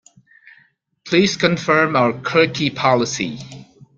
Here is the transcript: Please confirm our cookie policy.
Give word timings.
Please 1.05 1.37
confirm 1.37 1.95
our 1.95 2.13
cookie 2.23 2.71
policy. 2.71 3.37